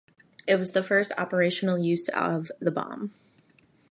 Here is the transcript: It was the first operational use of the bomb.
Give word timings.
It 0.47 0.55
was 0.55 0.73
the 0.73 0.81
first 0.81 1.11
operational 1.15 1.77
use 1.77 2.09
of 2.09 2.51
the 2.59 2.71
bomb. 2.71 3.13